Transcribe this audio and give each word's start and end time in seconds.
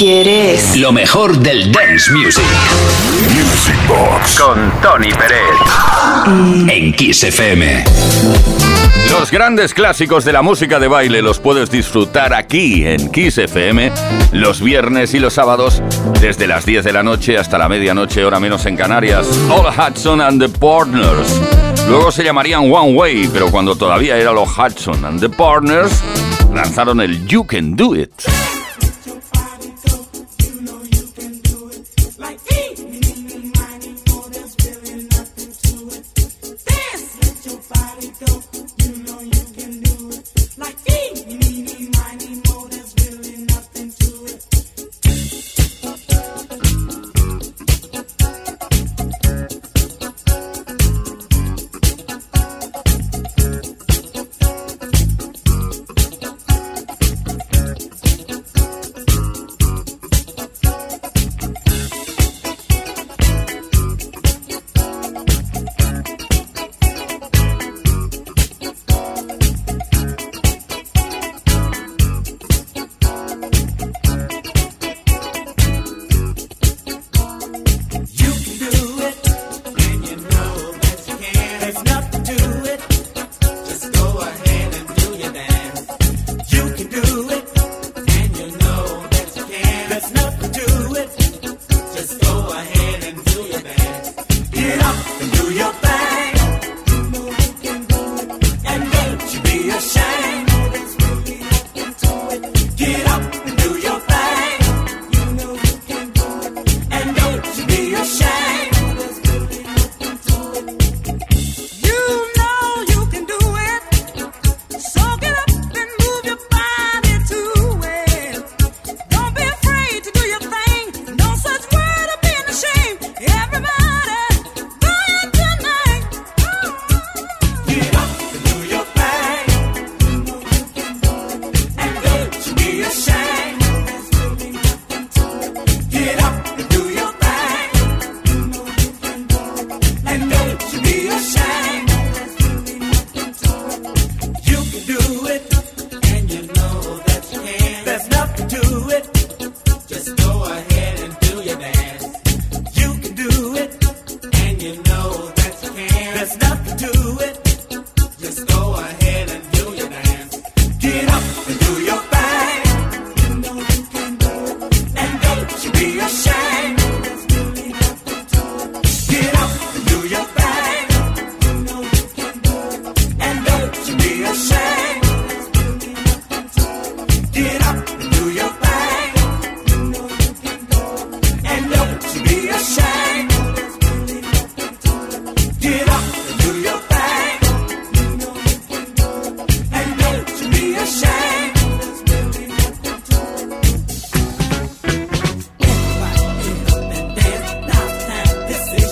¿Quieres? 0.00 0.78
Lo 0.78 0.92
mejor 0.92 1.36
del 1.36 1.70
dance 1.70 2.10
music. 2.10 2.42
Music 3.34 3.76
Box. 3.86 4.40
Con 4.40 4.72
Tony 4.80 5.10
Pérez. 5.12 6.72
En 6.74 6.94
Kiss 6.94 7.22
FM. 7.24 7.84
Los 9.10 9.30
grandes 9.30 9.74
clásicos 9.74 10.24
de 10.24 10.32
la 10.32 10.40
música 10.40 10.80
de 10.80 10.88
baile 10.88 11.20
los 11.20 11.38
puedes 11.38 11.70
disfrutar 11.70 12.32
aquí 12.32 12.86
en 12.86 13.12
Kiss 13.12 13.36
FM 13.36 13.92
los 14.32 14.62
viernes 14.62 15.12
y 15.12 15.18
los 15.18 15.34
sábados 15.34 15.82
desde 16.18 16.46
las 16.46 16.64
10 16.64 16.82
de 16.82 16.94
la 16.94 17.02
noche 17.02 17.36
hasta 17.36 17.58
la 17.58 17.68
medianoche, 17.68 18.24
hora 18.24 18.40
menos 18.40 18.64
en 18.64 18.78
Canarias. 18.78 19.26
All 19.50 19.66
Hudson 19.66 20.22
and 20.22 20.40
the 20.40 20.48
Partners. 20.48 21.38
Luego 21.90 22.10
se 22.10 22.24
llamarían 22.24 22.72
One 22.72 22.94
Way, 22.94 23.28
pero 23.30 23.50
cuando 23.50 23.76
todavía 23.76 24.16
era 24.16 24.32
los 24.32 24.48
Hudson 24.48 25.04
and 25.04 25.20
the 25.20 25.28
Partners, 25.28 25.92
lanzaron 26.54 27.02
el 27.02 27.26
You 27.26 27.44
Can 27.44 27.76
Do 27.76 27.94
It. 27.94 28.12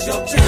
your 0.09 0.27
job. 0.27 0.48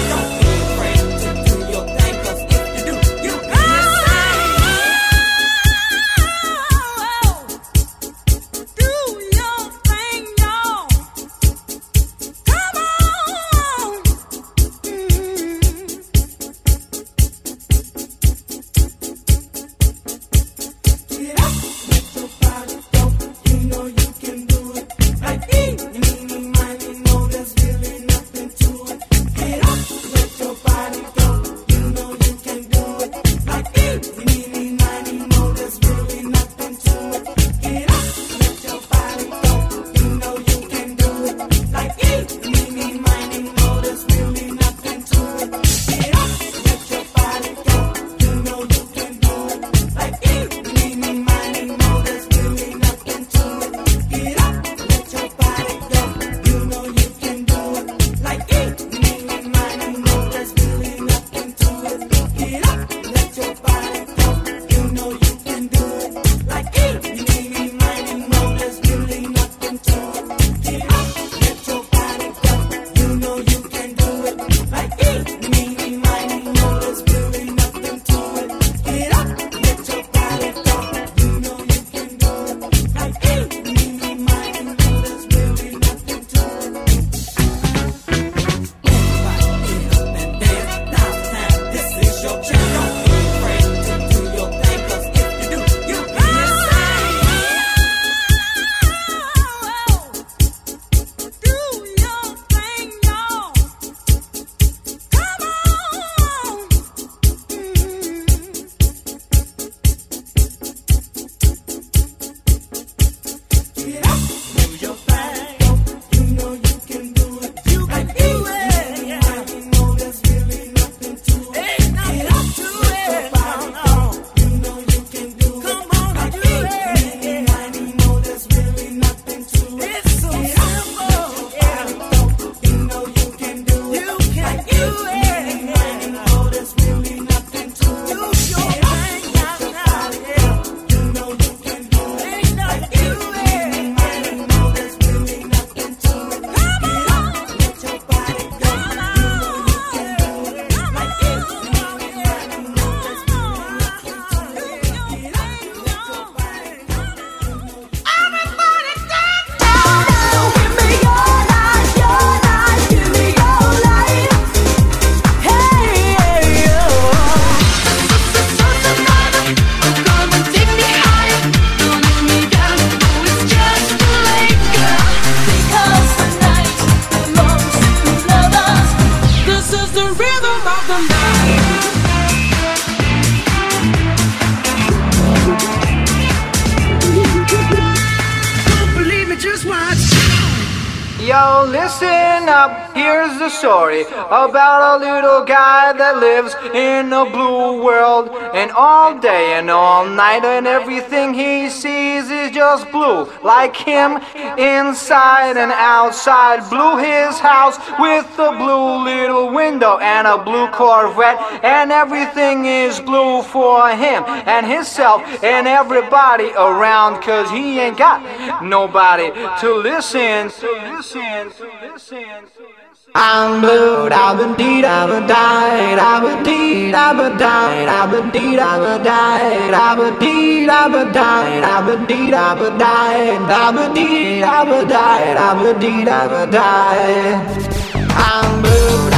world, 197.91 198.31
and 198.55 198.71
all 198.71 199.19
day 199.19 199.45
and 199.59 199.69
all 199.71 200.05
night, 200.07 200.45
and 200.45 200.67
everything 200.67 201.35
he 201.35 201.69
sees 201.69 202.25
is 202.31 202.49
just 202.63 202.91
blue, 202.93 203.19
like 203.43 203.77
him, 203.77 204.11
inside 204.59 205.57
and 205.63 205.73
outside. 205.73 206.59
blue. 206.71 206.97
his 207.01 207.39
house 207.39 207.77
with 207.99 208.29
a 208.39 208.53
blue 208.63 209.05
little 209.13 209.47
window 209.63 209.99
and 209.99 210.27
a 210.27 210.39
blue 210.49 210.69
Corvette, 210.69 211.39
and 211.65 211.91
everything 211.91 212.59
is 212.67 213.01
blue 213.01 213.43
for 213.43 213.89
him 214.05 214.23
and 214.55 214.67
himself 214.67 215.21
and 215.43 215.67
everybody 215.67 216.51
around, 216.69 217.23
cause 217.23 217.51
he 217.51 217.81
ain't 217.81 217.99
got 217.99 218.19
nobody 218.63 219.29
to 219.63 219.69
listen, 219.91 220.51
to 220.51 220.71
listen, 220.95 221.51
to 221.59 221.67
listen. 221.93 222.21
To 222.21 222.63
listen. 222.63 222.80
I'm 223.13 223.61
blue, 223.61 224.09
I've 224.09 224.39
been 224.39 224.55
deed, 224.55 224.85
I've 224.85 225.11
been 225.11 225.27
died, 225.27 225.99
I've 225.99 226.23
been 226.23 226.45
deed, 226.45 226.95
I've 226.95 227.17
been 227.17 227.37
died, 227.39 227.89
I've 227.89 228.11
been 228.11 228.31
deed, 228.31 228.59
I've 228.61 228.81
been 228.81 229.03
died, 229.05 229.75
I've 229.75 229.99
been 229.99 230.19
deed, 230.21 230.69
I've 230.69 230.93
been 230.93 231.13
died, 231.13 231.65
I've 231.65 231.87
been 231.87 232.07
deed, 232.07 232.35
I've 232.35 232.59
been 232.59 232.79
died, 232.79 233.51
I've 233.51 233.75
been 233.75 233.95
deed, 233.95 234.43
I've 234.45 234.69
been 234.69 234.89
died, 234.89 235.37
I've 235.37 235.63
been 235.63 235.81
deed, 235.81 236.09
I've 236.09 236.31
been 236.31 236.51
died. 236.51 237.81
I'm 238.15 238.63
blue. 238.63 239.10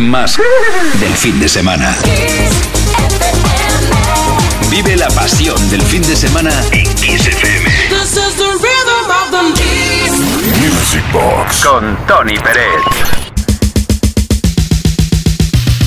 más 0.00 0.36
del 1.00 1.14
fin 1.14 1.38
de 1.38 1.48
semana. 1.48 1.96
Vive 4.70 4.96
la 4.96 5.08
pasión 5.08 5.70
del 5.70 5.82
fin 5.82 6.02
de 6.02 6.16
semana 6.16 6.50
en 6.72 6.92
Kiss 6.94 7.22
Music 10.60 11.04
Box 11.12 11.64
con 11.64 11.96
Tony 12.06 12.36
Pérez. 12.38 12.64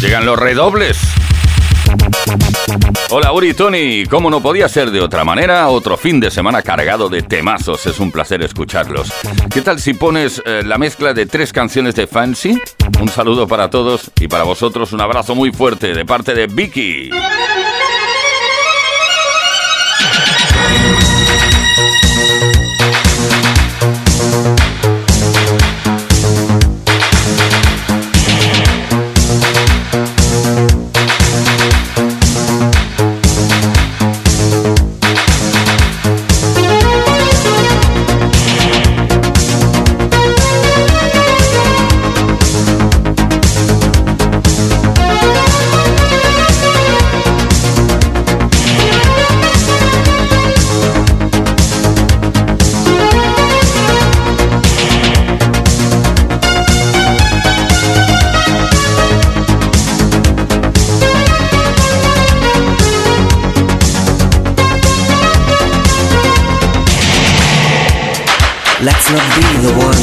Llegan 0.01 0.25
los 0.25 0.39
redobles. 0.39 0.97
Hola 3.09 3.31
Uri 3.31 3.53
Tony, 3.53 4.05
como 4.05 4.29
no 4.29 4.41
podía 4.41 4.67
ser 4.67 4.91
de 4.91 4.99
otra 5.01 5.23
manera, 5.23 5.69
otro 5.69 5.95
fin 5.95 6.19
de 6.19 6.29
semana 6.29 6.61
cargado 6.61 7.07
de 7.09 7.21
temazos, 7.21 7.85
es 7.85 7.99
un 7.99 8.11
placer 8.11 8.41
escucharlos. 8.41 9.13
¿Qué 9.53 9.61
tal 9.61 9.79
si 9.79 9.93
pones 9.93 10.41
eh, 10.45 10.63
la 10.65 10.77
mezcla 10.77 11.13
de 11.13 11.25
tres 11.25 11.53
canciones 11.53 11.95
de 11.95 12.07
Fancy? 12.07 12.59
Un 12.99 13.09
saludo 13.09 13.47
para 13.47 13.69
todos 13.69 14.11
y 14.19 14.27
para 14.27 14.43
vosotros 14.43 14.91
un 14.91 15.01
abrazo 15.01 15.35
muy 15.35 15.51
fuerte 15.51 15.93
de 15.93 16.05
parte 16.05 16.33
de 16.33 16.47
Vicky. 16.47 17.09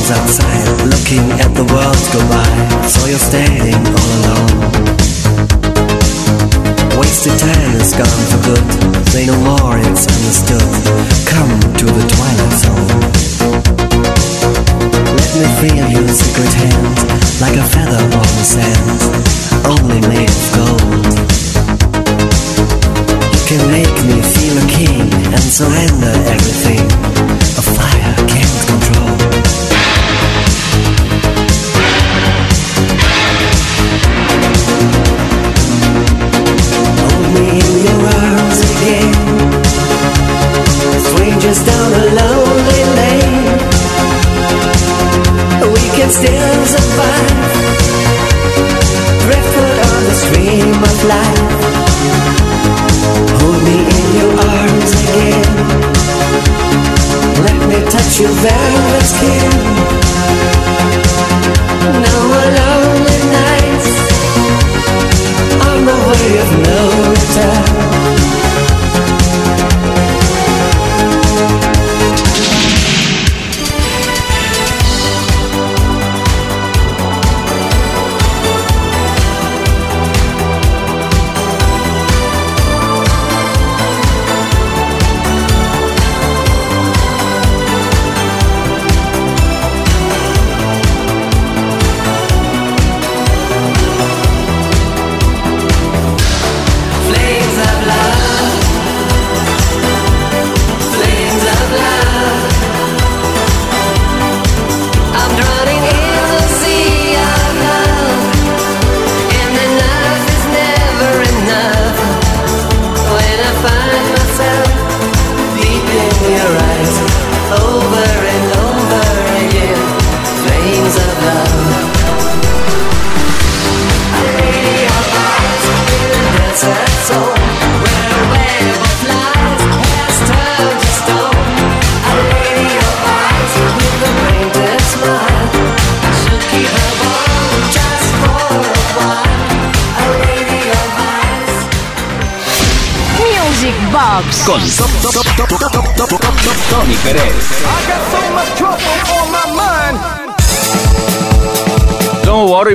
The 0.08 0.14
outside 0.20 0.68
looking 0.84 1.24
at 1.40 1.48
the 1.56 1.64
world 1.72 1.96
go 2.12 2.20
by. 2.28 2.44
So 2.88 3.06
you're 3.08 3.16
standing 3.16 3.80
all 3.88 4.10
alone. 4.20 4.52
Wasted 7.00 7.32
time 7.40 7.72
is 7.80 7.96
gone 7.96 8.24
for 8.28 8.40
good. 8.44 8.68
Say 9.08 9.24
no 9.24 9.36
more, 9.40 9.80
it's 9.80 10.04
understood. 10.04 10.60
Come 11.24 11.52
to 11.80 11.86
the 11.88 12.04
twilight 12.12 12.54
zone. 12.60 13.00
Let 15.16 15.30
me 15.40 15.46
feel 15.60 15.86
your 15.88 16.08
secret 16.08 16.52
hand, 16.52 16.96
like 17.40 17.56
a 17.56 17.64
feather 17.64 18.04
on 18.04 18.28
the 18.36 18.44
sand, 18.44 19.00
only 19.64 20.00
made 20.12 20.28
of 20.28 20.48
gold. 20.52 21.14
You 23.32 23.42
can 23.48 23.62
make 23.72 23.96
me 24.04 24.20
feel 24.20 24.56
a 24.60 24.66
king 24.68 25.08
and 25.32 25.44
surrender 25.44 26.12
everything. 26.28 26.84
A 27.56 27.62
fire 27.62 28.33
Strangers 41.54 41.66
down 41.66 41.92
a 41.92 42.04
lonely 42.20 42.82
lane. 42.98 43.58
We 45.72 45.84
can 45.96 46.10
still 46.10 46.66
survive. 46.66 47.52
Driftwood 49.22 49.78
on 49.90 50.00
the 50.08 50.16
stream 50.24 50.74
of 50.90 50.96
life. 51.14 51.62
Hold 53.38 53.60
me 53.62 53.76
in 53.98 54.06
your 54.18 54.32
arms 54.40 54.92
again. 55.04 55.50
Let 57.46 57.60
me 57.68 57.78
touch 57.90 58.12
your 58.20 58.34
velvet 58.44 59.06
skin. 59.14 59.50
No 62.04 62.13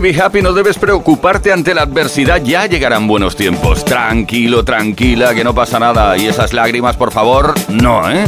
Be 0.02 0.14
happy, 0.18 0.42
no 0.42 0.54
debes 0.54 0.78
preocuparte 0.78 1.52
ante 1.52 1.74
la 1.74 1.82
adversidad, 1.82 2.42
ya 2.42 2.66
llegarán 2.68 3.06
buenos 3.06 3.36
tiempos. 3.36 3.84
Tranquilo, 3.84 4.64
tranquila, 4.64 5.36
que 5.36 5.44
no 5.44 5.54
pasa 5.54 5.78
nada. 5.78 6.18
Y 6.18 6.28
esas 6.28 6.54
lágrimas, 6.54 6.96
por 6.96 7.12
favor, 7.12 7.54
no, 7.68 8.10
¿eh? 8.10 8.26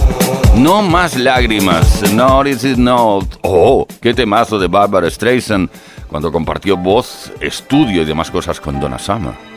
No 0.58 0.82
más 0.82 1.16
lágrimas. 1.16 2.12
No, 2.14 2.44
this 2.44 2.66
is 2.66 2.78
not. 2.78 3.26
Oh, 3.44 3.88
qué 4.02 4.14
temazo 4.14 4.60
de 4.60 4.68
Barbara 4.68 5.10
Streisand 5.10 5.70
cuando 6.10 6.30
compartió 6.30 6.76
voz, 6.76 7.32
estudio 7.40 8.02
y 8.02 8.06
demás 8.06 8.30
cosas 8.30 8.60
con 8.60 8.78
Donna 8.78 9.00
Summer. 9.00 9.51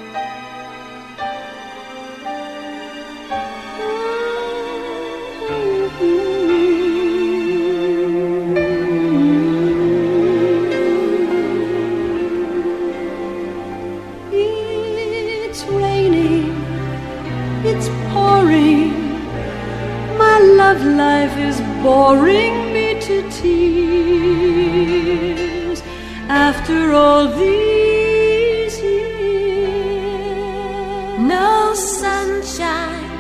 No 31.19 31.75
sunshine, 31.75 33.11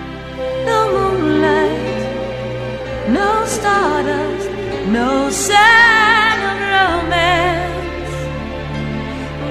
no 0.67 0.79
moonlight, 0.93 2.03
no 3.09 3.45
stardust, 3.47 4.51
no 4.89 5.31
sign 5.31 6.39
of 6.51 6.59
romance. 6.75 8.15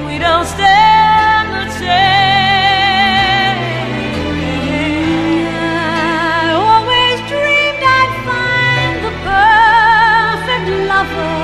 We 0.08 0.20
don't 0.20 0.46
stand 0.46 1.50
a 1.56 1.66
chance. 1.80 1.94
I 5.56 6.52
always 6.54 7.18
dreamed 7.32 7.84
I'd 8.00 8.14
find 8.28 8.96
the 9.08 9.14
perfect 9.32 10.68
lover, 10.92 11.40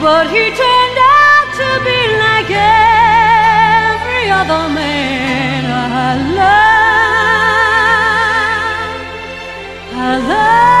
but 0.00 0.24
he 0.30 0.44
turned 0.62 0.98
out 0.98 1.46
to 1.60 1.68
be 1.84 1.98
like 2.18 2.50
every 2.50 2.89
other 4.40 4.68
man 4.72 5.64
I 5.66 6.16
love. 6.38 7.20
I 9.92 10.18
love. 10.28 10.79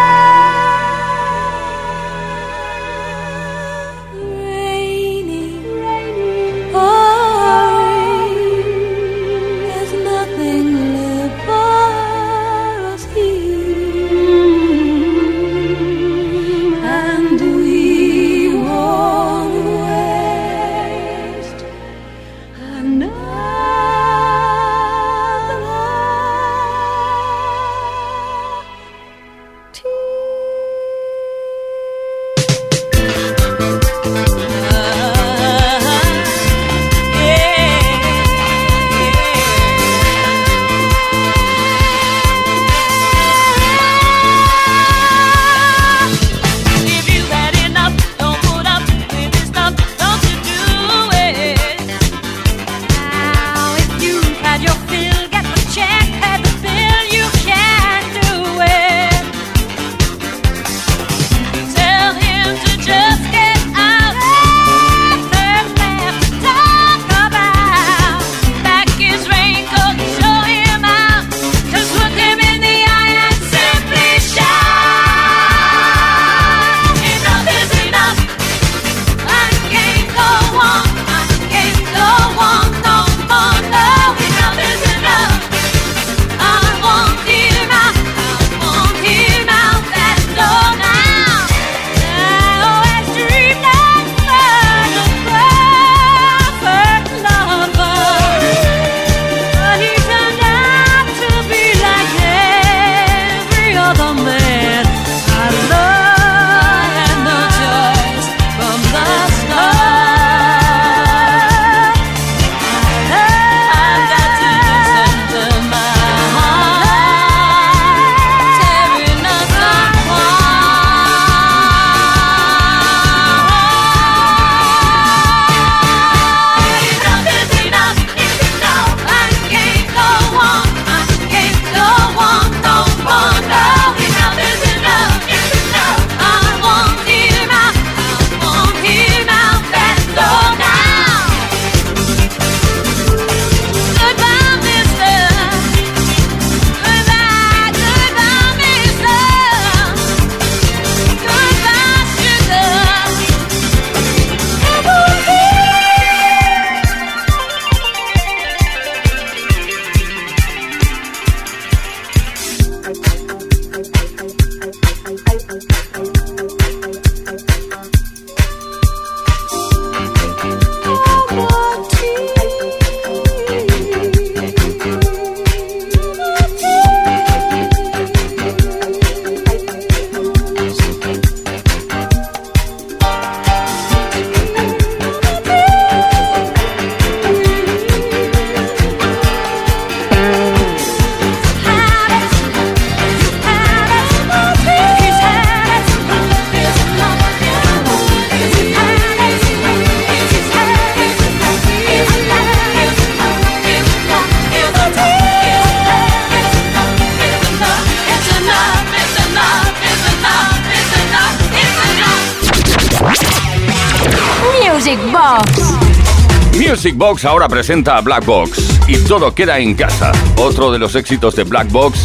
Box 217.00 217.24
ahora 217.24 217.48
presenta 217.48 217.96
a 217.96 218.02
Black 218.02 218.26
Box 218.26 218.78
y 218.86 218.98
todo 219.04 219.34
queda 219.34 219.58
en 219.58 219.74
casa. 219.74 220.12
Otro 220.36 220.70
de 220.70 220.78
los 220.78 220.94
éxitos 220.94 221.34
de 221.34 221.44
Black 221.44 221.72
Box 221.72 222.04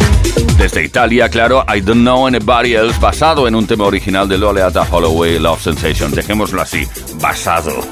desde 0.57 0.85
Italia, 0.85 1.27
claro, 1.27 1.65
I 1.67 1.81
Don't 1.81 1.99
Know 1.99 2.25
Anybody 2.25 2.75
Else, 2.75 2.97
basado 3.01 3.45
en 3.45 3.55
un 3.55 3.67
tema 3.67 3.83
original 3.83 4.29
de 4.29 4.37
Loleata 4.37 4.87
Holloway, 4.89 5.37
Love 5.37 5.61
Sensation. 5.61 6.11
Dejémoslo 6.11 6.61
así, 6.61 6.87
basado. 7.21 7.73
Well. 7.75 7.85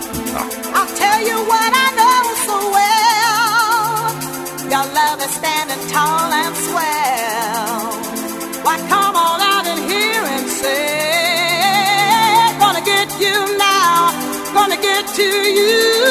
Your 4.72 4.86
love 4.96 5.20
is 5.20 5.32
standing 5.36 5.84
tall 5.92 6.32
and 6.32 6.56
swell. 6.56 7.92
Why 8.64 8.78
come 8.88 9.16
on 9.18 9.42
out 9.42 9.68
in 9.68 9.90
here 9.90 10.24
and 10.24 10.48
say, 10.48 10.88
Gonna 12.60 12.82
get 12.86 13.20
you 13.20 13.58
now, 13.58 14.14
gonna 14.54 14.78
get 14.78 15.06
to 15.06 15.24
you. 15.24 16.03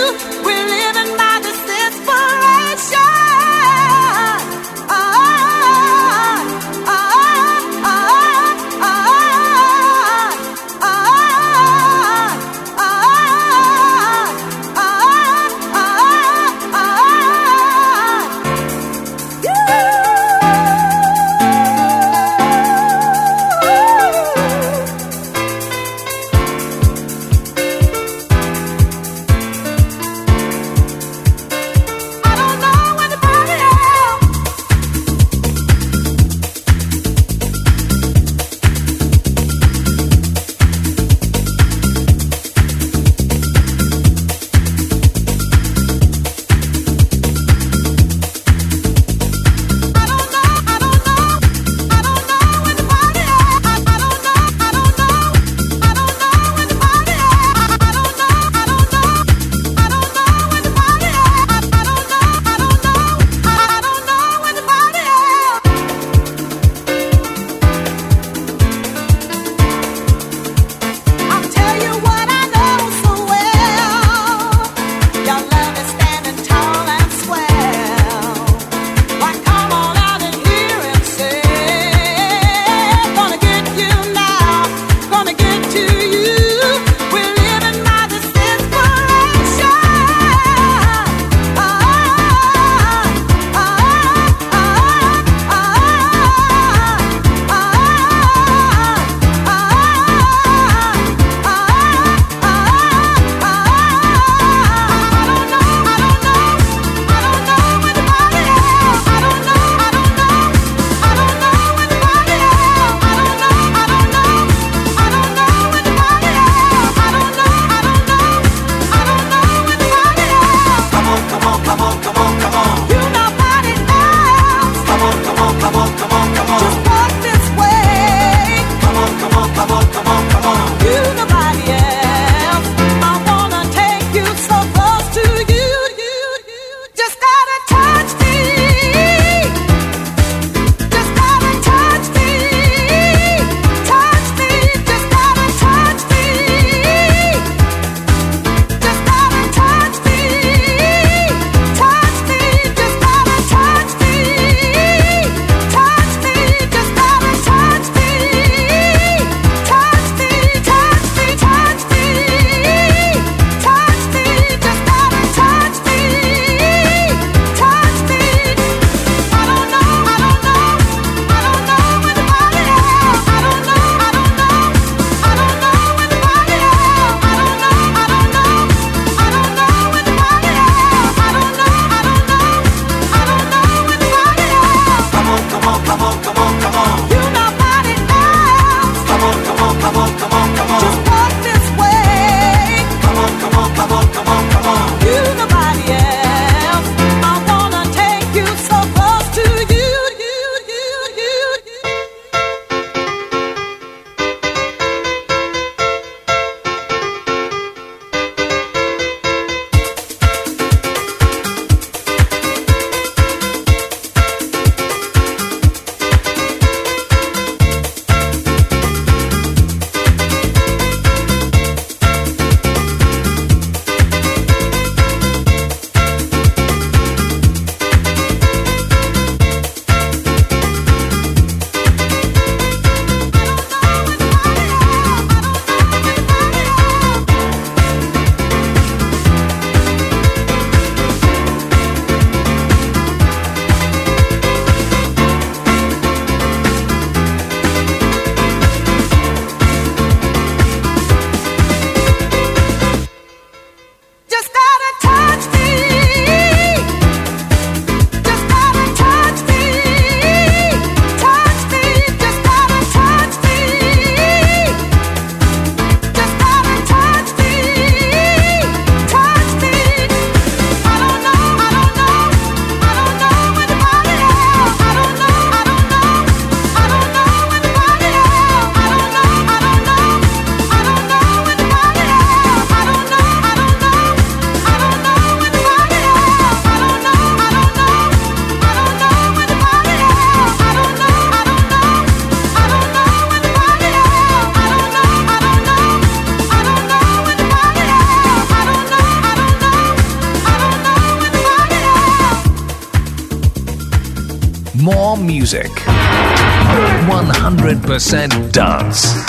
100% 307.99 308.51
dance. 308.53 309.22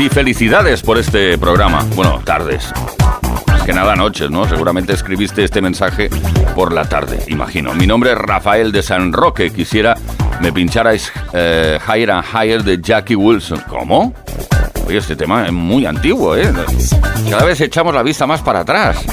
Y 0.00 0.08
felicidades 0.08 0.82
por 0.82 0.98
este 0.98 1.38
programa. 1.38 1.84
Bueno, 1.94 2.20
tardes. 2.24 2.72
Más 3.46 3.62
que 3.62 3.72
nada 3.72 3.96
noches, 3.96 4.30
¿no? 4.30 4.48
Seguramente 4.48 4.92
escribiste 4.92 5.44
este 5.44 5.60
mensaje 5.60 6.08
por 6.54 6.72
la 6.72 6.88
tarde, 6.88 7.24
imagino. 7.28 7.74
Mi 7.74 7.86
nombre 7.86 8.12
es 8.12 8.18
Rafael 8.18 8.70
de 8.70 8.82
San 8.82 9.12
Roque. 9.12 9.50
Quisiera 9.50 9.96
me 10.40 10.52
pincharais 10.52 11.12
eh, 11.32 11.78
Higher 11.86 12.10
and 12.10 12.24
Higher 12.32 12.62
de 12.62 12.80
Jackie 12.80 13.16
Wilson. 13.16 13.62
¿Cómo? 13.68 14.14
Oye, 14.86 14.98
este 14.98 15.16
tema 15.16 15.46
es 15.46 15.52
muy 15.52 15.86
antiguo, 15.86 16.36
¿eh? 16.36 16.52
Cada 17.30 17.44
vez 17.44 17.60
echamos 17.60 17.94
la 17.94 18.02
vista 18.02 18.26
más 18.26 18.40
para 18.40 18.60
atrás. 18.60 19.04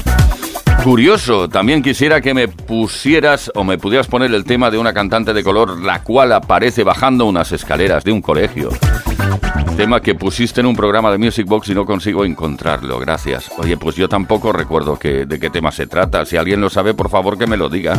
Curioso, 0.84 1.50
también 1.50 1.82
quisiera 1.82 2.22
que 2.22 2.34
me 2.34 2.48
pusieras 2.48 3.52
o 3.56 3.64
me 3.64 3.78
pudieras 3.78 4.08
poner 4.08 4.32
el 4.34 4.44
tema 4.46 4.70
de 4.70 4.78
una 4.78 4.94
cantante 4.94 5.34
de 5.34 5.44
color 5.44 5.80
la 5.82 6.04
cual 6.04 6.32
aparece 6.32 6.84
bajando 6.84 7.26
unas 7.26 7.52
escaleras 7.52 8.04
de 8.04 8.12
un 8.12 8.22
colegio. 8.22 8.70
Tema 9.78 10.00
que 10.00 10.16
pusiste 10.16 10.62
en 10.62 10.68
un 10.68 10.76
programa 10.76 11.12
de 11.12 11.18
Music 11.18 11.46
Box 11.46 11.68
y 11.70 11.76
no 11.76 11.86
consigo 11.86 12.24
encontrarlo, 12.24 12.98
gracias. 12.98 13.52
Oye, 13.58 13.76
pues 13.76 13.98
yo 13.98 14.08
tampoco 14.08 14.54
recuerdo 14.54 14.98
que, 14.98 15.26
de 15.26 15.38
qué 15.38 15.50
tema 15.50 15.70
se 15.72 15.86
trata. 15.86 16.24
Si 16.26 16.38
alguien 16.38 16.62
lo 16.62 16.70
sabe, 16.70 16.94
por 16.94 17.10
favor 17.10 17.38
que 17.38 17.46
me 17.46 17.58
lo 17.58 17.68
diga. 17.68 17.96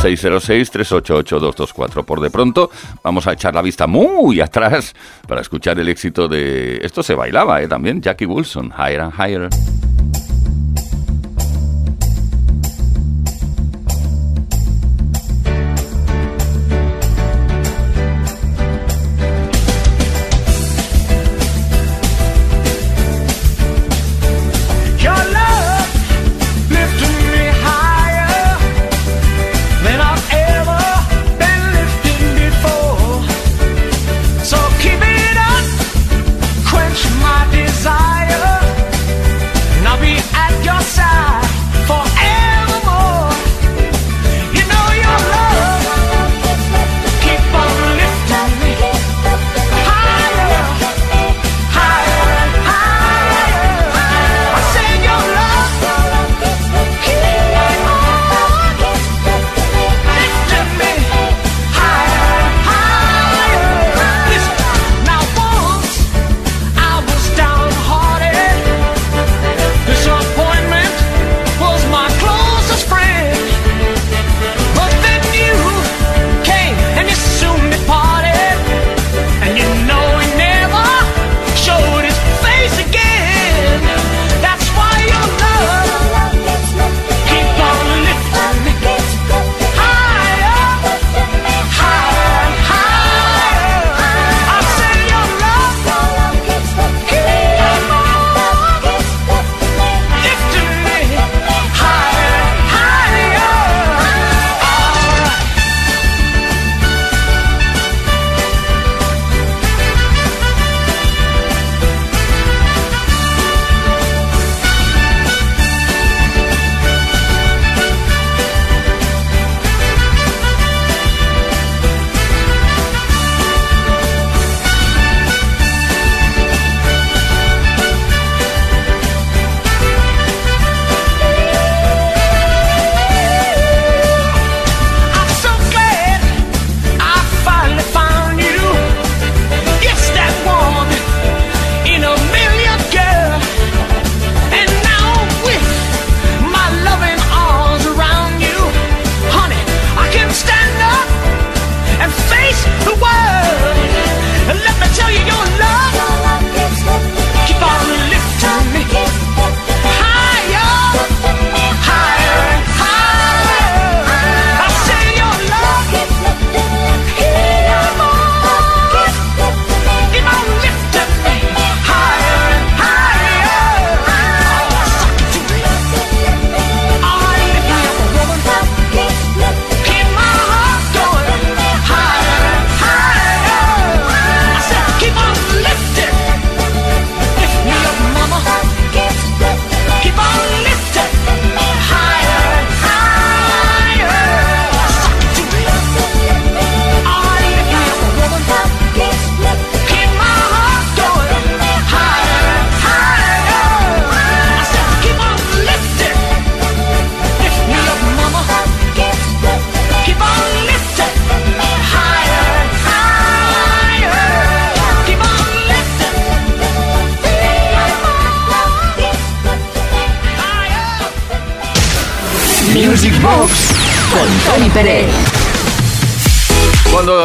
606-388-224. 0.00 2.04
Por 2.04 2.20
de 2.20 2.30
pronto, 2.30 2.70
vamos 3.04 3.26
a 3.26 3.34
echar 3.34 3.54
la 3.54 3.60
vista 3.60 3.86
muy 3.86 4.40
atrás 4.40 4.94
para 5.26 5.42
escuchar 5.42 5.78
el 5.78 5.90
éxito 5.90 6.28
de... 6.28 6.78
Esto 6.82 7.02
se 7.02 7.14
bailaba, 7.14 7.60
¿eh? 7.60 7.68
También, 7.68 8.00
Jackie 8.00 8.24
Wilson, 8.24 8.72
Higher 8.78 9.00
and 9.00 9.12
Higher. 9.14 9.50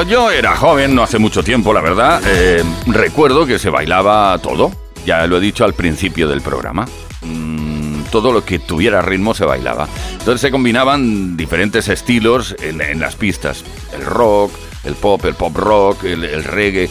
Yo 0.08 0.30
era 0.32 0.56
joven, 0.58 0.96
no 0.96 1.04
hace 1.04 1.18
mucho 1.18 1.44
tiempo, 1.44 1.74
la 1.74 1.80
verdad, 1.80 2.22
eh, 2.26 2.62
recuerdo 2.88 3.46
que 3.46 3.58
se 3.58 3.70
bailaba 3.70 4.38
todo. 4.40 4.72
Ya 5.06 5.26
lo 5.28 5.38
he 5.38 5.40
dicho 5.40 5.64
al 5.64 5.74
principio 5.74 6.28
del 6.28 6.42
programa. 6.42 6.86
Mm, 7.22 8.04
todo 8.12 8.34
lo 8.34 8.44
que 8.44 8.60
tuviera 8.60 9.02
ritmo 9.02 9.34
se 9.34 9.46
bailaba. 9.46 9.88
Entonces 10.12 10.42
se 10.42 10.52
combinaban 10.52 11.38
diferentes 11.38 11.88
estilos 11.88 12.56
en, 12.62 13.00
las 13.00 13.16
pistas. 13.16 13.64
El 13.94 14.06
rock, 14.06 14.52
el 14.84 14.96
pop, 14.96 15.24
el 15.26 15.36
pop 15.36 15.56
rock, 15.56 16.04
el, 16.04 16.26
el 16.26 16.44
reggae. 16.44 16.90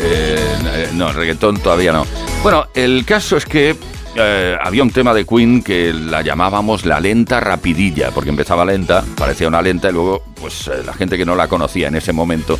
eh, 0.00 0.88
no, 0.94 1.10
el 1.10 1.14
reggaetón 1.14 1.58
todavía 1.58 1.92
no. 1.92 2.06
Bueno, 2.42 2.66
el 2.74 3.04
caso 3.04 3.36
es 3.36 3.46
que 3.46 3.76
eh, 4.18 4.56
había 4.60 4.82
un 4.82 4.90
tema 4.90 5.14
de 5.14 5.24
Queen 5.24 5.62
que 5.62 5.92
la 5.92 6.22
llamábamos 6.22 6.84
la 6.84 7.00
lenta 7.00 7.40
rapidilla, 7.40 8.10
porque 8.10 8.30
empezaba 8.30 8.64
lenta, 8.64 9.04
parecía 9.16 9.48
una 9.48 9.62
lenta 9.62 9.88
y 9.90 9.92
luego 9.92 10.22
pues 10.40 10.68
eh, 10.68 10.82
la 10.84 10.92
gente 10.92 11.16
que 11.16 11.24
no 11.24 11.34
la 11.34 11.48
conocía 11.48 11.88
en 11.88 11.96
ese 11.96 12.12
momento 12.12 12.58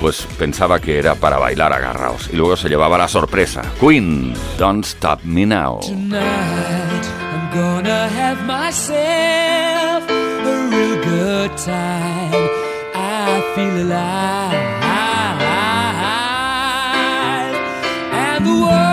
pues 0.00 0.26
pensaba 0.38 0.80
que 0.80 0.98
era 0.98 1.14
para 1.14 1.38
bailar 1.38 1.72
agarrados 1.72 2.28
y 2.32 2.36
luego 2.36 2.56
se 2.56 2.68
llevaba 2.68 2.98
la 2.98 3.08
sorpresa. 3.08 3.62
Queen, 3.80 4.34
Don't 4.58 4.84
Stop 4.84 5.22
Me 5.22 5.46
Now. 5.46 5.80
Tonight 5.80 7.06
I'm 7.32 7.50
gonna 7.54 8.08
have 8.08 8.42
myself 8.44 10.08
a 10.10 10.68
real 10.70 10.96
good 11.04 11.56
time. 11.56 12.48
I 12.94 13.42
feel 13.54 13.86
alive. 13.86 14.72
And 18.14 18.46
the 18.46 18.50
world, 18.50 18.91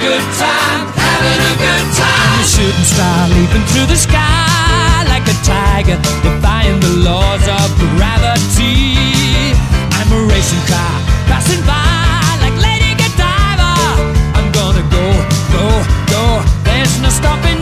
good 0.00 0.24
time, 0.40 0.88
having 0.96 1.40
a 1.44 1.54
good 1.60 1.86
time. 1.92 2.32
I'm 2.32 2.40
a 2.40 2.48
shooting 2.48 2.88
star 2.88 3.28
leaping 3.36 3.64
through 3.68 3.88
the 3.92 4.00
sky 4.00 5.04
like 5.12 5.28
a 5.28 5.36
tiger, 5.44 6.00
defying 6.24 6.80
the 6.80 7.04
laws 7.04 7.44
of 7.44 7.68
gravity. 7.96 8.96
I'm 9.92 10.08
a 10.08 10.20
racing 10.32 10.64
car 10.64 10.96
passing 11.28 11.60
by 11.68 12.16
like 12.40 12.56
Lady 12.64 12.96
Godiva. 12.96 13.72
I'm 14.36 14.48
gonna 14.56 14.84
go, 14.88 15.06
go, 15.52 15.66
go. 16.08 16.24
There's 16.64 16.96
no 17.04 17.10
stopping 17.10 17.59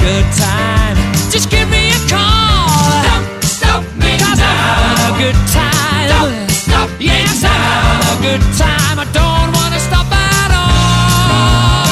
good 0.00 0.26
time, 0.32 0.96
just 1.30 1.50
give 1.50 1.68
me 1.68 1.92
a 1.92 2.00
call. 2.08 3.04
Don't 3.04 3.44
stop 3.44 3.84
me 4.00 4.16
Cause 4.16 4.40
I'm 4.40 4.56
having 4.64 4.96
a 5.04 5.12
good 5.20 5.38
time. 5.52 6.08
Don't 6.08 6.50
stop 6.50 6.88
yes, 6.98 7.44
I'm 7.44 7.52
having 7.52 8.08
a 8.08 8.18
good 8.24 8.44
time. 8.56 8.96
I 9.04 9.06
don't 9.12 9.50
wanna 9.52 9.78
stop 9.78 10.08
at 10.08 10.50
all. 10.56 11.90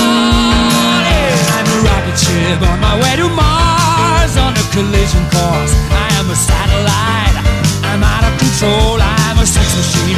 Yeah. 1.04 1.56
I'm 1.56 1.68
a 1.68 1.78
rocket 1.84 2.16
ship 2.16 2.60
on 2.64 2.80
my 2.80 2.94
way 2.96 3.14
to 3.20 3.28
Mars 3.28 4.34
on 4.40 4.56
a 4.56 4.64
collision 4.72 5.24
course. 5.28 5.72
I 5.92 6.08
am 6.18 6.26
a 6.32 6.36
satellite. 6.36 7.36
I'm 7.84 8.02
out 8.02 8.24
of 8.24 8.32
control. 8.40 8.96
I'm 9.00 9.38
a 9.38 9.46
sex 9.46 9.68
machine 9.76 10.16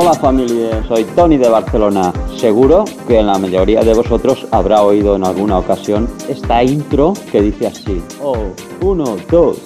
Hola 0.00 0.14
familia, 0.14 0.84
soy 0.86 1.02
Tony 1.16 1.38
de 1.38 1.48
Barcelona. 1.48 2.12
Seguro 2.36 2.84
que 3.08 3.20
la 3.20 3.36
mayoría 3.36 3.80
de 3.80 3.94
vosotros 3.94 4.46
habrá 4.52 4.82
oído 4.82 5.16
en 5.16 5.26
alguna 5.26 5.58
ocasión 5.58 6.08
esta 6.28 6.62
intro 6.62 7.14
que 7.32 7.42
dice 7.42 7.66
así. 7.66 8.00
Oh, 8.22 8.36
uno, 8.80 9.16
dos, 9.28 9.56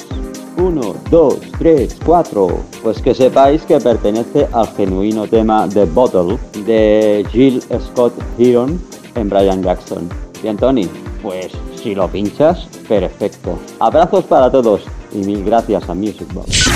uno, 0.56 0.94
dos, 1.10 1.36
tres, 1.58 1.98
cuatro. 2.02 2.60
Pues 2.82 3.02
que 3.02 3.14
sepáis 3.14 3.60
que 3.64 3.78
pertenece 3.78 4.48
al 4.52 4.68
genuino 4.68 5.26
tema 5.26 5.68
The 5.68 5.84
Bottle 5.84 6.38
de 6.64 7.26
Jill 7.30 7.62
Scott 7.90 8.14
Heron 8.38 8.80
en 9.14 9.28
Brian 9.28 9.62
Jackson. 9.62 10.08
Bien, 10.42 10.56
Tony, 10.56 10.88
pues 11.22 11.48
si 11.76 11.94
lo 11.94 12.08
pinchas, 12.08 12.68
perfecto. 12.88 13.58
Abrazos 13.80 14.24
para 14.24 14.50
todos 14.50 14.80
y 15.12 15.18
mil 15.18 15.44
gracias 15.44 15.90
a 15.90 15.94
Music 15.94 16.32
Box. 16.32 16.70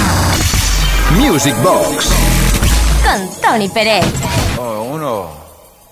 Music 1.18 1.54
Box. 1.62 2.35
Con 3.06 3.30
Tony 3.40 3.68
Pérez. 3.68 4.04
Oh, 4.58 4.82
uno, 4.82 5.30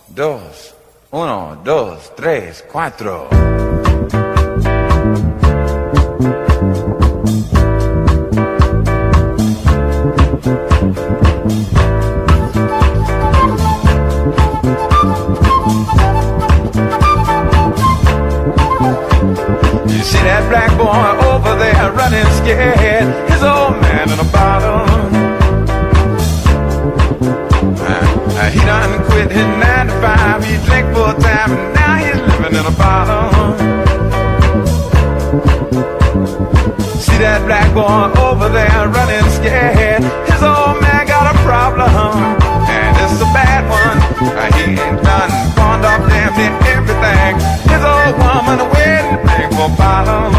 dos, 0.09 0.75
uno, 1.13 1.61
dos, 1.63 2.13
tres, 2.17 2.65
cuatro. 2.73 3.29
You 19.87 20.03
see 20.03 20.19
that 20.19 20.49
black 20.49 20.77
boy 20.77 21.29
over 21.29 21.55
there 21.61 21.75
started 29.25 29.37
his 29.37 29.47
nine 29.59 29.87
to 29.87 29.93
five. 30.01 30.45
He 30.45 30.57
drank 30.67 30.95
full 30.95 31.15
time, 31.15 31.53
and 31.53 31.75
now 31.75 31.97
he's 31.97 32.17
living 32.17 32.55
in 32.59 32.67
a 32.67 32.71
bottle. 32.77 33.31
See 37.01 37.19
that 37.19 37.45
black 37.47 37.73
boy 37.75 38.13
over 38.21 38.49
there 38.49 38.89
running 38.89 39.31
scared. 39.31 40.03
His 40.31 40.43
old 40.43 40.81
man 40.81 41.07
got 41.07 41.35
a 41.35 41.39
problem, 41.43 41.91
and 42.69 42.97
it's 43.03 43.21
a 43.21 43.31
bad 43.33 43.65
one. 43.69 43.99
Uh, 44.37 44.53
he 44.57 44.63
ain't 44.73 45.03
done 45.03 45.31
pawned 45.57 45.85
off 45.85 46.09
damn 46.09 46.33
near 46.37 46.53
everything. 46.75 47.37
His 47.71 47.83
old 47.85 48.15
woman 48.19 48.59
waiting, 48.73 49.19
wedding 49.25 49.27
bang 49.27 49.51
for 49.53 49.71
bottle. 49.77 50.33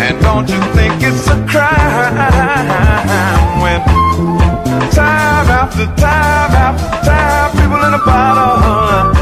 And 0.00 0.14
don't 0.22 0.48
you 0.48 0.60
think 0.74 1.02
it's 1.02 1.28
a 1.28 1.36
crime 1.46 2.10
when 3.62 4.39
time 4.90 5.48
after 5.60 5.86
time 5.96 6.52
after 6.64 6.88
time 7.06 7.50
people 7.58 7.80
in 7.86 7.92
the 7.92 8.02
bottom? 8.04 9.12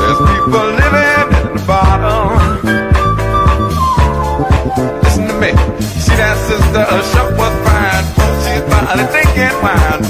There's 0.00 0.20
people 0.30 0.66
living 0.80 1.28
in 1.48 1.56
the 1.56 1.64
bottom. 1.66 2.26
Listen 5.02 5.24
to 5.28 5.34
me. 5.42 5.50
See 6.04 6.16
that 6.16 6.36
sister, 6.48 6.84
her 6.92 7.02
uh, 7.02 7.10
shop 7.12 7.28
was 7.40 7.54
fine. 7.66 8.04
She's 8.42 8.64
finally 8.70 9.06
drinking 9.12 9.54
wine 9.62 10.02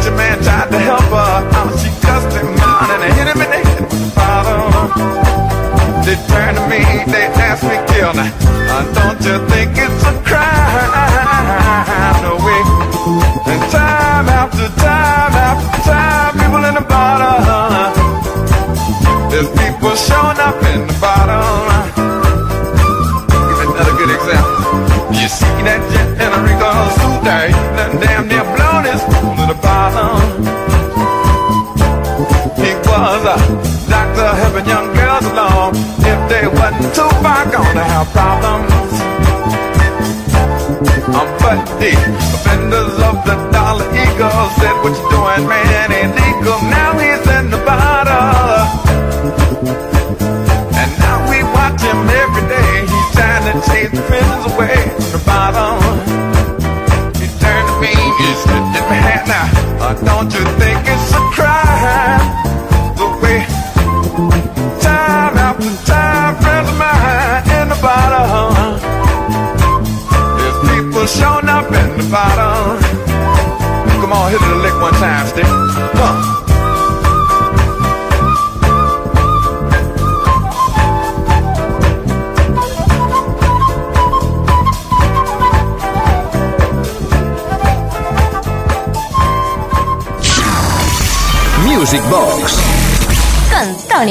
Preacher 0.00 0.16
man 0.16 0.42
tried 0.42 0.70
to 0.70 0.78
help 0.78 1.02
her. 1.12 1.32
Out 1.60 1.78
she 1.78 1.90
cussed 2.00 2.32
him 2.32 2.48
out 2.56 2.88
and 2.88 3.12
hit 3.12 3.28
him 3.28 3.36
in 3.36 3.50
the 3.52 3.60
head 3.68 3.80
with 3.84 4.00
the 4.00 4.12
bottle. 4.16 4.88
They 6.08 6.16
turned 6.24 6.56
to 6.56 6.64
me, 6.72 6.80
they 7.04 7.28
asked 7.36 7.64
me, 7.68 7.76
kill 7.92 8.16
me. 8.16 8.24
Uh, 8.72 8.80
don't 8.96 9.20
you 9.20 9.36
think 9.52 9.76
it's 9.76 10.02
a 10.08 10.16
crime? 10.24 10.88
No 12.24 12.32
way. 12.40 12.62
And 13.44 13.60
time 13.68 14.28
after 14.40 14.72
time 14.80 15.36
after 15.36 15.68
time, 15.84 16.32
people 16.40 16.64
in 16.64 16.74
the 16.80 16.86
bottom. 16.88 17.92
There's 19.28 19.52
people 19.52 19.92
showing 20.00 20.40
up 20.40 20.56
in 20.64 20.88
the 20.88 20.96
bottom. 20.96 21.92
Give 23.28 23.68
another 23.68 23.94
good 24.00 24.16
example. 24.16 24.64
You 25.12 25.28
see 25.28 25.60
that 25.68 25.84
jet 25.92 26.08
in 26.24 26.30
a 26.32 26.40
Rico 26.40 26.72
suit 26.96 27.20
there, 27.20 27.48
he 27.52 27.60
done 27.76 28.00
damn 28.00 28.28
near 28.28 28.48
blown 28.56 28.88
his 28.88 29.04
to 29.04 29.46
the 29.52 29.59
the 41.80 41.92
offenders 42.36 42.94
of 43.08 43.16
the 43.24 43.36
dollar 43.56 43.88
eagle 43.96 44.44
said, 44.60 44.76
What 44.84 44.92
you 44.92 45.04
doing, 45.08 45.48
man? 45.48 45.88
Illegal. 45.90 46.58
Now 46.68 46.92
he's 47.00 47.24
in 47.36 47.50
the 47.50 47.60
bottle. 47.64 48.68
And 50.76 50.90
now 51.00 51.16
we 51.32 51.42
watch 51.56 51.80
him 51.80 52.00
every 52.22 52.44
day. 52.52 52.72
He's 52.84 53.10
trying 53.16 53.44
to 53.48 53.54
chase 53.66 53.90
the 53.96 54.02
prisoners 54.08 54.44
away 54.52 54.76
from 54.92 55.08
the 55.16 55.22
bottom. 55.24 55.80
He 57.16 57.26
turned 57.40 57.68
to 57.72 57.76
me, 57.80 57.94
he 58.20 58.28
"Get 58.76 58.84
my 58.92 59.00
hand 59.08 59.26
now. 59.28 59.46
Uh, 59.80 59.94
don't 60.04 60.30
you 60.34 60.59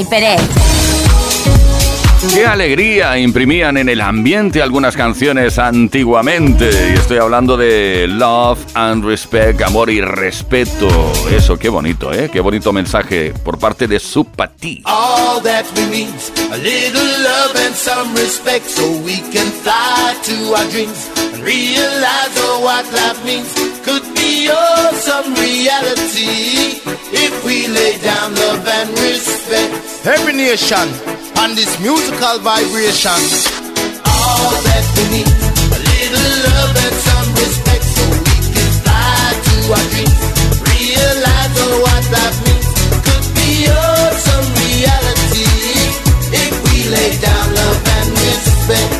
Tony 0.09 0.21
Pérez. 0.21 0.68
Qué 2.39 2.45
alegría 2.45 3.17
imprimían 3.17 3.75
en 3.75 3.89
el 3.89 3.99
ambiente 3.99 4.61
algunas 4.61 4.95
canciones 4.95 5.59
antiguamente. 5.59 6.69
Y 6.91 6.93
estoy 6.93 7.17
hablando 7.17 7.57
de 7.57 8.07
Love 8.07 8.59
and 8.75 9.03
Respect, 9.03 9.61
amor 9.61 9.89
y 9.89 9.99
respeto. 9.99 10.87
Eso, 11.29 11.59
qué 11.59 11.67
bonito, 11.67 12.13
¿eh? 12.13 12.29
Qué 12.31 12.39
bonito 12.39 12.71
mensaje 12.71 13.33
por 13.43 13.59
parte 13.59 13.89
de 13.89 13.99
Supati. 13.99 14.81
All 14.85 15.43
that 15.43 15.65
we 15.75 15.85
need, 15.87 16.07
a 16.53 16.55
little 16.55 17.03
love 17.21 17.57
and 17.57 17.75
some 17.75 18.15
respect, 18.15 18.65
so 18.67 18.89
we 19.03 19.17
can 19.33 19.51
fly 19.61 20.15
to 20.23 20.55
our 20.55 20.71
dreams 20.71 21.11
and 21.33 21.43
realize 21.43 22.31
oh, 22.37 22.61
what 22.63 22.85
life 22.93 23.21
means. 23.25 23.53
Could 23.83 24.03
be 24.15 24.49
awesome 24.49 25.33
reality 25.33 26.79
if 27.11 27.43
we 27.43 27.67
lay 27.67 27.97
down 27.97 28.33
love 28.35 28.65
and 28.65 28.89
respect. 28.91 30.05
Every 30.05 30.31
nation 30.31 30.87
on 31.39 31.55
this 31.55 31.71
musical 31.79 32.35
vibration. 32.43 33.15
All 34.03 34.51
that 34.67 34.85
we 34.95 35.03
need, 35.15 35.31
a 35.71 35.79
little 35.79 36.31
love 36.43 36.75
and 36.75 36.95
some 37.07 37.29
respect, 37.39 37.83
so 37.87 38.03
we 38.11 38.19
can 38.51 38.69
fly 38.83 39.31
to 39.47 39.55
our 39.71 39.85
dreams, 39.87 40.19
realize 40.67 41.55
oh, 41.63 41.79
what 41.79 42.03
life 42.11 42.37
means. 42.43 42.67
Could 43.07 43.25
be 43.39 43.71
awesome 43.71 44.47
reality 44.67 45.47
if 46.43 46.53
we 46.67 46.77
lay 46.91 47.11
down 47.23 47.47
love 47.55 47.79
and 47.87 48.09
respect. 48.19 48.91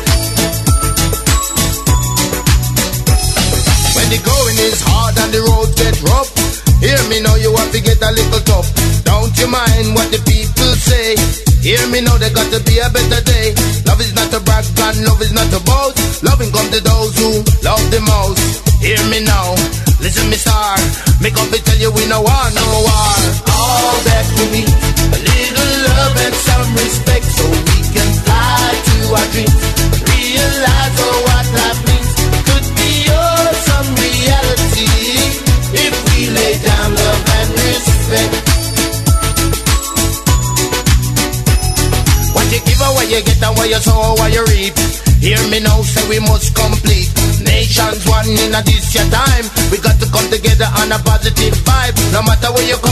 When 3.92 4.08
the 4.08 4.20
going 4.24 4.58
is 4.64 4.80
hard 4.80 5.12
and 5.20 5.28
the 5.28 5.44
road 5.44 5.68
get 5.76 5.92
rough, 6.08 6.32
hear 6.80 7.00
me 7.12 7.20
now, 7.20 7.36
you 7.36 7.52
have 7.52 7.70
to 7.72 7.80
get 7.84 8.00
a 8.00 8.10
little 8.16 8.40
tough. 8.48 8.72
Don't 9.04 9.36
you 9.36 9.48
mind 9.52 9.92
what 9.92 10.08
the 10.08 10.22
people 10.24 10.72
say? 10.80 11.49
Hear 11.60 11.84
me 11.92 12.00
now, 12.00 12.16
there 12.16 12.32
got 12.32 12.48
to 12.56 12.60
be 12.64 12.80
a 12.80 12.88
better 12.88 13.20
day. 13.20 13.52
Love 13.84 14.00
is 14.00 14.16
not 14.16 14.32
a 14.32 14.40
brag 14.40 14.64
and 14.64 15.04
love 15.04 15.20
is 15.20 15.32
not 15.32 15.52
a 15.52 15.60
boast. 15.60 16.24
Loving 16.24 16.50
comes 16.52 16.72
to 16.72 16.80
those 16.80 17.12
who 17.20 17.44
love 17.60 17.84
the 17.92 18.00
most. 18.00 18.64
Hear 18.80 19.00
me 19.12 19.20
now, 19.20 19.52
listen 20.00 20.24
me 20.32 20.40
star. 20.40 20.76
Make 21.20 21.36
up 21.36 21.52
and 21.52 21.60
tell 21.60 21.76
you 21.76 21.92
we 21.92 22.08
no 22.08 22.24
war, 22.24 22.46
no 22.56 22.64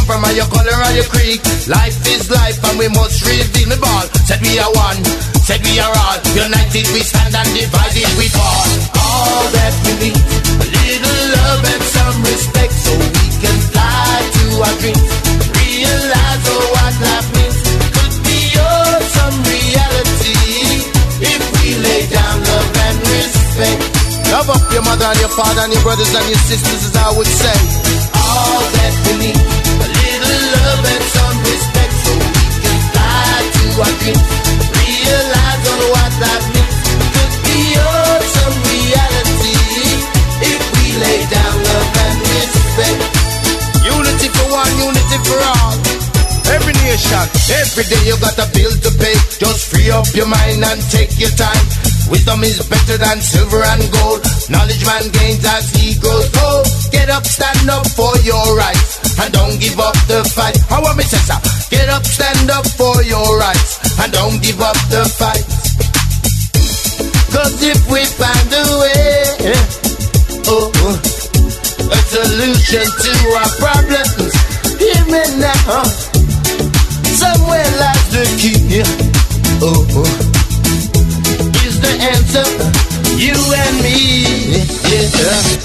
or 0.09 0.33
your 0.33 0.49
color 0.49 0.73
or 0.73 0.93
your 0.97 1.05
creed. 1.13 1.41
Life 1.69 2.01
is 2.09 2.31
life, 2.33 2.57
and 2.65 2.79
we 2.81 2.89
must 2.89 3.21
redeem 3.29 3.69
the 3.69 3.77
ball. 3.77 4.09
Said 4.25 4.41
we 4.41 4.57
are 4.57 4.73
one, 4.73 5.05
said 5.45 5.61
we 5.61 5.77
are 5.77 5.93
all. 5.93 6.17
United 6.33 6.89
we 6.97 7.05
stand 7.05 7.37
and 7.37 7.51
divided 7.53 8.09
we 8.17 8.29
fall. 8.33 8.65
All 8.97 9.45
that 9.53 9.75
we 9.85 9.93
need, 10.09 10.17
a 10.17 10.65
little 10.65 11.21
love 11.37 11.63
and 11.69 11.83
some 11.93 12.19
respect, 12.25 12.73
so 12.73 12.93
we 12.97 13.25
can 13.37 13.57
fly 13.69 14.17
to 14.33 14.45
our 14.65 14.77
dreams. 14.81 15.05
Realize 15.61 16.45
oh, 16.57 16.65
what 16.73 16.95
life 17.05 17.29
means. 17.37 17.59
Could 17.93 18.15
be 18.25 18.41
awesome 18.57 19.37
reality 19.45 20.89
if 21.21 21.43
we 21.61 21.77
lay 21.85 22.03
down 22.09 22.37
love 22.49 22.71
and 22.89 22.97
respect. 23.13 23.81
Love 24.33 24.49
up 24.57 24.65
your 24.73 24.85
mother 24.89 25.05
and 25.05 25.21
your 25.21 25.33
father 25.37 25.69
and 25.69 25.73
your 25.73 25.85
brothers 25.85 26.13
and 26.17 26.27
your 26.33 26.43
sisters, 26.49 26.81
as 26.89 26.97
I 26.97 27.13
would 27.13 27.29
say. 27.29 27.57
All 28.17 28.61
that 28.73 28.95
we 29.05 29.13
need, 29.21 29.41
some 31.13 31.37
respect, 31.45 31.95
so 32.05 32.13
we 32.17 32.43
can 32.63 32.79
to. 32.89 34.15
Realize 34.79 35.65
on 35.69 35.81
what 35.93 36.13
life 36.23 36.47
means. 36.55 36.77
Could 37.15 37.35
be 37.45 37.61
awesome 37.79 38.57
reality 38.69 39.57
if 40.45 40.61
we 40.75 40.87
lay 41.03 41.21
down 41.29 41.55
love 41.67 41.97
and 42.05 42.19
respect. 42.33 43.01
Unity 43.85 44.29
for 44.33 44.47
one, 44.53 44.73
unity 44.79 45.19
for 45.25 45.39
all. 45.57 45.75
Every 46.49 46.73
nation, 46.89 47.25
every 47.61 47.85
day 47.85 48.03
you 48.09 48.17
got 48.21 48.39
a 48.41 48.49
bill 48.57 48.73
to 48.73 48.91
pay. 48.97 49.17
Just 49.37 49.69
free 49.69 49.91
up 49.91 50.09
your 50.15 50.27
mind 50.27 50.65
and 50.65 50.81
take 50.91 51.13
your 51.21 51.33
time. 51.37 51.65
Wisdom 52.09 52.43
is 52.43 52.65
better 52.65 52.97
than 52.97 53.21
silver 53.21 53.63
and 53.63 53.85
gold. 53.93 54.25
Knowledge 54.49 54.85
man 54.87 55.05
gains 55.13 55.45
as 55.45 55.69
he 55.77 55.93
grows 56.01 56.33
old. 56.41 56.67
Get 56.91 57.11
up, 57.11 57.25
stand 57.27 57.69
up 57.69 57.87
for 57.93 58.17
your 58.25 58.57
rights, 58.57 59.08
and 59.21 59.33
don't 59.33 59.59
give 59.61 59.79
up 59.79 59.95
the 60.07 60.23
fight. 60.35 60.57
I 60.71 60.79
say, 61.03 61.19
sir? 61.19 61.39
Get 61.71 61.89
up, 61.89 62.05
stand 62.05 62.51
up 62.51 62.67
for 62.67 63.03
your 63.03 63.39
rights, 63.39 63.79
and 64.01 64.13
don't 64.13 64.41
give 64.43 64.61
up 64.61 64.79
the 64.89 65.05
fight. 65.05 65.45
Cause 67.33 67.63
if 67.63 67.81
we 67.91 68.05
find 68.19 68.51
a 68.51 68.65
way, 68.81 69.53
oh, 70.49 70.71
oh, 70.87 70.97
a 71.93 71.99
solution 72.09 72.87
to 72.87 73.13
our 73.39 73.51
problems, 73.59 74.35
hear 74.79 75.03
me 75.13 75.23
now. 75.39 75.85
Somewhere 77.15 77.69
lies 77.79 78.07
the 78.15 78.25
key. 78.39 78.83
Oh, 79.61 79.83
oh, 79.99 80.09
is 81.67 81.81
the 81.81 81.95
answer. 82.15 82.47
You 83.19 83.35
and 83.35 83.77
me, 83.83 84.63
yeah. 84.87 85.11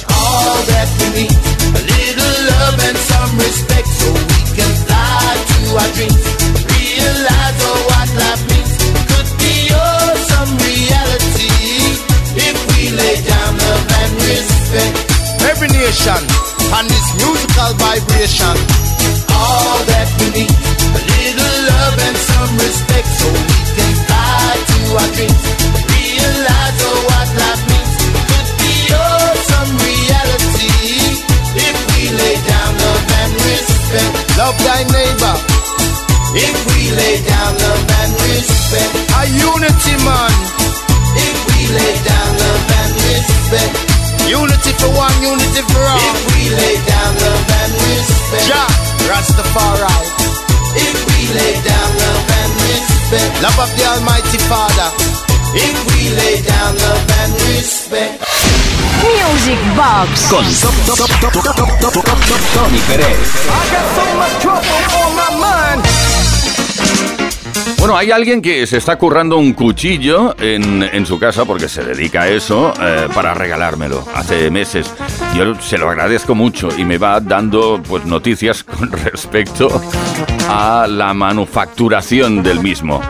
All 0.10 0.58
that 0.68 0.90
we 1.00 1.08
need, 1.22 1.32
a 1.32 1.82
little 1.86 2.34
love 2.50 2.63
and 2.88 2.98
some 2.98 3.32
respect, 3.40 3.88
so 3.88 4.12
we 4.12 4.40
can 4.58 4.72
fly 4.86 5.32
to 5.52 5.60
our 5.80 5.90
dreams. 5.96 6.24
Realize 6.68 7.58
oh, 7.64 7.80
what 7.90 8.10
life 8.20 8.44
means 8.52 8.74
could 9.10 9.30
be 9.40 9.56
awesome 9.72 10.52
reality 10.60 11.52
if 12.36 12.58
we 12.76 12.92
lay 12.92 13.16
down 13.24 13.52
love 13.58 13.88
and 14.04 14.12
respect. 14.28 14.96
Every 15.48 15.70
nation 15.72 16.22
on 16.76 16.84
this 16.88 17.08
musical 17.22 17.72
vibration. 17.80 18.56
All 19.32 19.80
that 19.92 20.08
we 20.20 20.28
need, 20.44 20.52
a 20.52 21.02
little 21.14 21.58
love 21.72 21.98
and 22.00 22.18
some 22.18 22.52
respect, 22.58 23.08
so 23.08 23.28
we 23.32 23.60
can 23.76 23.92
fly 24.08 24.56
to 24.72 24.80
our 25.00 25.10
dreams. 25.16 25.53
Love 34.54 34.66
thy 34.66 34.84
neighbor. 34.94 35.36
If 36.38 36.58
we 36.70 36.92
lay 36.94 37.18
down 37.26 37.58
love 37.58 37.90
and 38.02 38.14
respect, 38.30 38.94
a 39.18 39.26
unity 39.26 39.96
man. 40.06 40.34
If 41.18 41.38
we 41.50 41.74
lay 41.74 41.94
down 42.06 42.30
love 42.38 42.70
and 42.82 42.94
respect, 43.10 43.74
unity 44.30 44.74
for 44.78 44.94
one, 44.94 45.16
unity 45.22 45.62
for 45.74 45.82
all. 45.82 45.98
If 45.98 46.22
we 46.38 46.54
lay 46.54 46.76
down 46.86 47.12
love 47.18 47.50
and 47.66 47.74
respect, 47.82 48.46
Jah 48.46 48.70
Rastafari. 49.10 49.98
If 50.78 50.98
we 51.02 51.34
lay 51.34 51.54
down 51.66 51.90
love 51.98 52.30
and 52.30 52.52
respect, 52.70 53.42
love 53.42 53.58
of 53.58 53.70
the 53.78 53.86
Almighty 53.90 54.38
Father. 54.46 55.33
If 55.56 55.78
we 55.94 56.10
lay 56.18 56.42
down 56.42 56.74
love 56.78 57.06
and 57.22 57.34
respect. 57.54 58.26
Music 59.04 59.60
Box 59.78 60.30
Con 60.30 60.46
Tony 62.54 62.82
Pérez. 62.90 63.30
I 63.50 63.62
got 63.70 63.86
so 63.94 64.04
much 64.18 64.34
trouble 64.42 64.82
on 64.98 65.16
my 65.16 65.30
mind. 65.38 65.93
Bueno, 67.84 67.98
hay 67.98 68.12
alguien 68.12 68.42
que 68.42 68.66
se 68.66 68.78
está 68.78 68.98
currando 68.98 69.38
un 69.38 69.52
cuchillo 69.52 70.38
en, 70.40 70.84
en 70.84 71.06
su 71.06 71.20
casa 71.20 71.44
porque 71.44 71.68
se 71.68 71.84
dedica 71.84 72.22
a 72.22 72.30
eso 72.30 72.74
eh, 72.82 73.10
para 73.14 73.34
regalármelo 73.34 74.08
hace 74.16 74.50
meses. 74.50 74.90
Yo 75.36 75.54
se 75.56 75.78
lo 75.78 75.90
agradezco 75.90 76.34
mucho 76.34 76.70
y 76.78 76.86
me 76.86 76.98
va 76.98 77.20
dando 77.20 77.84
pues 77.86 78.06
noticias 78.06 78.64
con 78.64 78.90
respecto 78.90 79.82
a 80.48 80.88
la 80.90 81.14
manufacturación 81.14 82.42
del 82.42 82.62
mismo. 82.62 83.02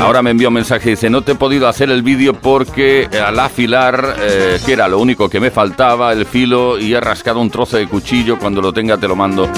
Ahora 0.00 0.22
me 0.22 0.30
envió 0.30 0.46
un 0.46 0.54
mensaje 0.54 0.90
y 0.90 0.92
dice, 0.92 1.10
no 1.10 1.22
te 1.22 1.32
he 1.32 1.34
podido 1.34 1.66
hacer 1.66 1.90
el 1.90 2.02
vídeo 2.04 2.34
porque 2.34 3.08
al 3.20 3.40
afilar, 3.40 4.14
eh, 4.20 4.60
que 4.64 4.74
era 4.74 4.86
lo 4.86 5.00
único 5.00 5.28
que 5.28 5.40
me 5.40 5.50
faltaba, 5.50 6.12
el 6.12 6.24
filo, 6.24 6.78
y 6.78 6.94
he 6.94 7.00
rascado 7.00 7.40
un 7.40 7.50
trozo 7.50 7.78
de 7.78 7.88
cuchillo, 7.88 8.38
cuando 8.38 8.62
lo 8.62 8.72
tenga 8.72 8.96
te 8.96 9.08
lo 9.08 9.16
mando. 9.16 9.50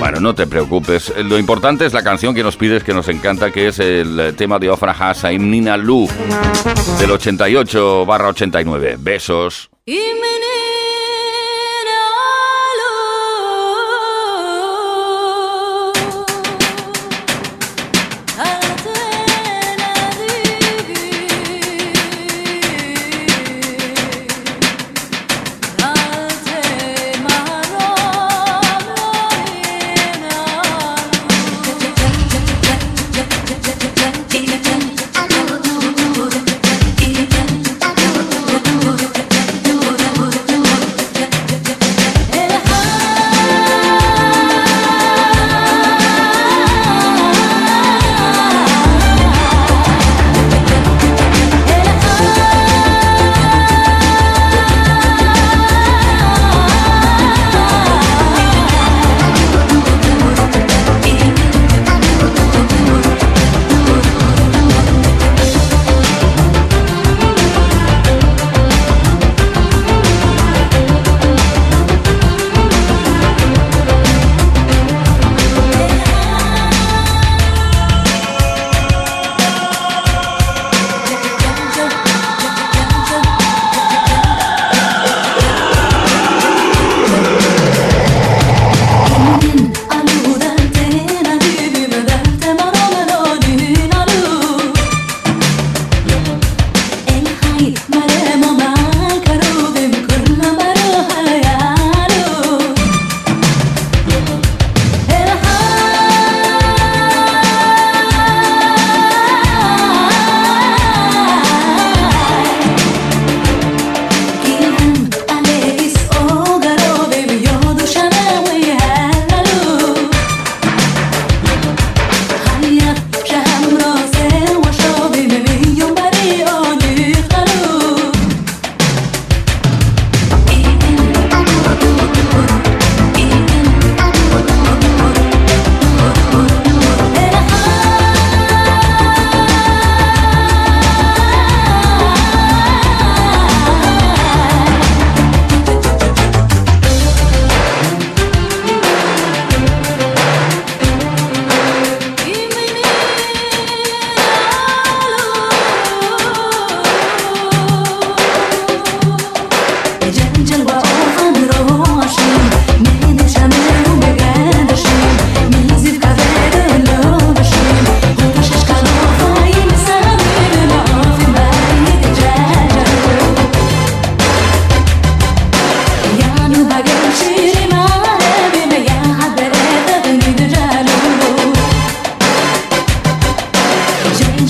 Bueno, 0.00 0.20
no 0.20 0.34
te 0.34 0.46
preocupes. 0.46 1.12
Lo 1.24 1.38
importante 1.38 1.86
es 1.86 1.92
la 1.92 2.02
canción 2.02 2.34
que 2.34 2.42
nos 2.42 2.56
pides, 2.56 2.84
que 2.84 2.92
nos 2.92 3.08
encanta, 3.08 3.50
que 3.50 3.68
es 3.68 3.78
el 3.78 4.34
tema 4.36 4.58
de 4.58 4.70
Ofra 4.70 4.92
Hasa 4.92 5.32
y 5.32 5.38
Nina 5.38 5.76
Lu, 5.76 6.08
del 6.98 7.10
88 7.10 8.04
barra 8.04 8.28
89. 8.28 8.96
Besos. 8.98 9.70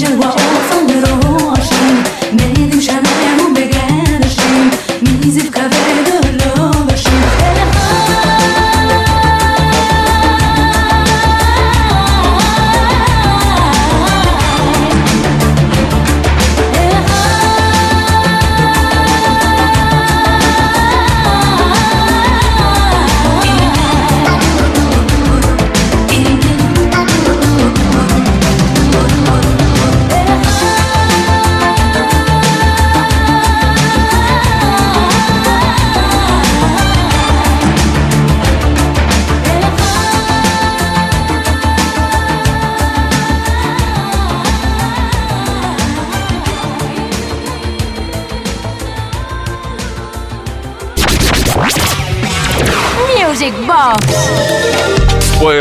do 0.04 0.18
what? 0.18 0.53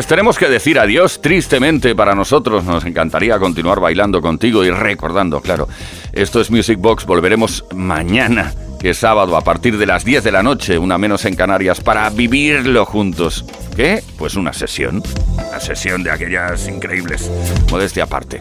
Pues 0.04 0.10
tenemos 0.10 0.38
que 0.38 0.50
decir 0.50 0.78
adiós 0.80 1.22
tristemente 1.22 1.96
para 1.96 2.14
nosotros. 2.14 2.66
Nos 2.66 2.84
encantaría 2.84 3.40
continuar 3.40 3.80
bailando 3.80 4.22
contigo 4.22 4.66
y 4.66 4.70
recordando, 4.70 5.40
claro. 5.40 5.70
Esto 6.12 6.42
es 6.42 6.52
Music 6.52 6.78
Box. 6.78 7.06
Volveremos 7.06 7.64
mañana, 7.74 8.54
que 8.82 8.90
es 8.90 8.98
sábado, 8.98 9.38
a 9.38 9.42
partir 9.46 9.78
de 9.78 9.86
las 9.86 10.04
10 10.04 10.26
de 10.26 10.32
la 10.34 10.44
noche, 10.44 10.78
una 10.78 10.98
menos 10.98 11.24
en 11.24 11.38
Canarias, 11.38 11.80
para 11.80 12.10
vivirlo 12.10 12.86
juntos. 12.86 13.46
¿Qué? 13.78 14.04
Pues 14.18 14.36
una 14.36 14.52
sesión. 14.52 15.02
Una 15.38 15.62
sesión 15.62 16.04
de 16.04 16.12
aquellas 16.12 16.68
increíbles. 16.68 17.32
Modestia 17.72 18.04
aparte. 18.04 18.40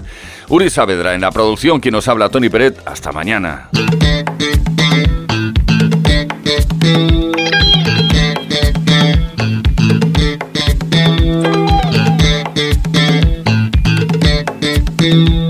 Uri 0.49 0.69
Saavedra 0.69 1.15
en 1.15 1.21
la 1.21 1.31
producción, 1.31 1.79
quien 1.79 1.93
nos 1.93 2.09
habla, 2.09 2.29
Tony 2.29 2.49
Peret. 2.49 2.83
Hasta 2.89 3.13
mañana. 3.13 3.69
Everybody, 15.05 15.42